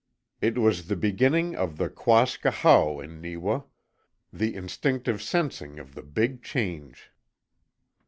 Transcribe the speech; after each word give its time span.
It 0.41 0.57
was 0.57 0.87
the 0.87 0.95
beginning 0.95 1.55
of 1.55 1.77
the 1.77 1.87
KWASKA 1.87 2.49
HAO 2.49 2.99
in 3.01 3.21
Neewa 3.21 3.61
the 4.33 4.55
instinctive 4.55 5.21
sensing 5.21 5.77
of 5.77 5.93
the 5.93 6.01
Big 6.01 6.41
Change. 6.41 7.11